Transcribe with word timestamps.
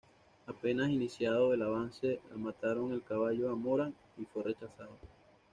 Apenas 0.47 0.89
iniciado 0.89 1.53
el 1.53 1.61
avance 1.61 2.19
le 2.31 2.35
mataron 2.35 2.91
el 2.91 3.03
caballo 3.03 3.51
a 3.51 3.55
Morán, 3.55 3.93
y 4.17 4.25
fue 4.25 4.41
rechazado. 4.41 4.97